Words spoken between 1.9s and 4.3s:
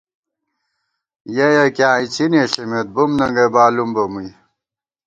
اِڅِنے ݪمېت بُم ننگئ بالُوم بہ مُوئی